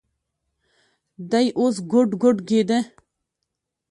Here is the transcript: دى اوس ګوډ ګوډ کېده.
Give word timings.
دى 1.29 1.43
اوس 1.57 1.75
ګوډ 1.91 2.09
ګوډ 2.21 2.37
کېده. 2.47 2.79